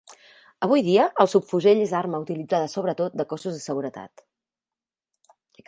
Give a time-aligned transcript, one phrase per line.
[0.67, 4.27] Avui dia el subfusell és arma utilitzada sobretot de cossos de seguretat.